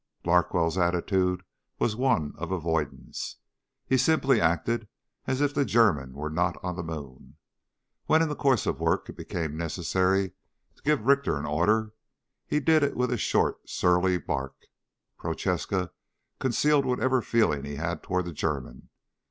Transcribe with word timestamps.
Larkwell's 0.25 0.79
attitude 0.79 1.43
was 1.77 1.95
one 1.95 2.33
of 2.39 2.51
avoidance. 2.51 3.35
He 3.85 3.99
simply 3.99 4.41
acted 4.41 4.87
as 5.27 5.41
if 5.41 5.53
the 5.53 5.63
German 5.63 6.13
were 6.13 6.31
not 6.31 6.57
on 6.63 6.75
the 6.75 6.81
moon. 6.81 7.37
When 8.07 8.23
in 8.23 8.27
the 8.27 8.35
course 8.35 8.65
of 8.65 8.79
work 8.79 9.09
it 9.09 9.15
became 9.15 9.55
necessary 9.55 10.31
to 10.75 10.81
give 10.81 11.05
Richter 11.05 11.37
an 11.37 11.45
order, 11.45 11.93
he 12.47 12.59
did 12.59 12.81
it 12.81 12.97
with 12.97 13.11
a 13.13 13.17
short 13.19 13.69
surly 13.69 14.17
bark. 14.17 14.55
Prochaska 15.19 15.91
concealed 16.39 16.83
whatever 16.87 17.21
feeling 17.21 17.63
he 17.63 17.75
had 17.75 18.01
toward 18.01 18.25
the 18.25 18.33
German. 18.33 18.89